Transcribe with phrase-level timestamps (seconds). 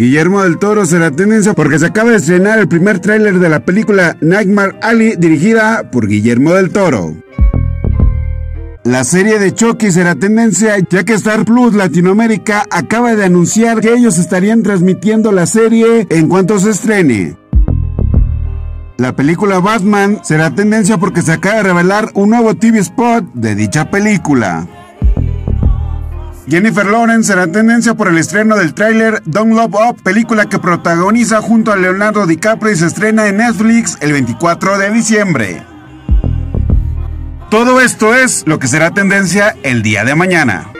[0.00, 3.66] Guillermo del Toro será tendencia porque se acaba de estrenar el primer tráiler de la
[3.66, 7.16] película Nightmare Alley dirigida por Guillermo del Toro.
[8.82, 13.92] La serie de Chucky será tendencia ya que Star Plus Latinoamérica acaba de anunciar que
[13.92, 17.36] ellos estarían transmitiendo la serie en cuanto se estrene.
[18.96, 23.54] La película Batman será tendencia porque se acaba de revelar un nuevo TV spot de
[23.54, 24.66] dicha película.
[26.48, 31.40] Jennifer Lawrence será tendencia por el estreno del tráiler Don't Love Up, película que protagoniza
[31.40, 35.62] junto a Leonardo DiCaprio y se estrena en Netflix el 24 de diciembre.
[37.50, 40.70] Todo esto es lo que será tendencia el día de mañana.